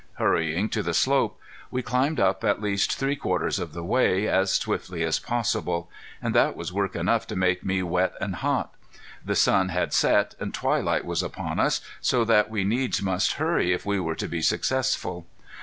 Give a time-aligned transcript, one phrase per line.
[0.13, 1.39] Hurrying to the slope
[1.69, 5.91] we climbed up at least three quarters of the way, as swiftly as possible.
[6.23, 8.73] And that was work enough to make me wet and hot.
[9.23, 13.73] The sun had set and twilight was upon us, so that we needs must hurry
[13.73, 15.27] if we were to be successful.